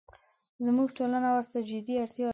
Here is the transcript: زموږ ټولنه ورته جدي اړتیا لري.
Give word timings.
زموږ 0.65 0.89
ټولنه 0.97 1.29
ورته 1.35 1.57
جدي 1.71 1.95
اړتیا 2.03 2.23
لري. 2.27 2.29